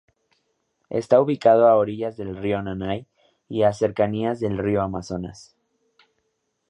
[0.89, 3.05] Está ubicado a orillas del río Nanay,
[3.47, 5.55] y a cercanías del río Amazonas.